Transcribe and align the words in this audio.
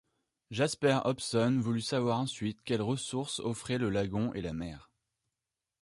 Jasper 0.49 1.01
Hobson 1.05 1.59
voulut 1.61 1.79
savoir 1.83 2.17
ensuite 2.17 2.63
quelles 2.65 2.81
ressources 2.81 3.39
offraient 3.39 3.77
le 3.77 3.91
lagon 3.91 4.33
et 4.33 4.41
la 4.41 4.51
mer. 4.51 4.89